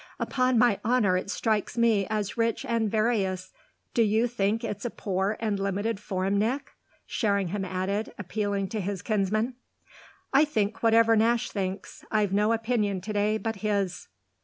[0.19, 3.51] "Upon my honour it strikes me as rich and various!
[3.93, 6.71] Do you think it's a poor and limited form, Nick?"
[7.05, 9.57] Sherringham added, appealing to his kinsman.
[10.33, 12.03] "I think whatever Nash thinks.
[12.09, 14.07] I've no opinion to day but his."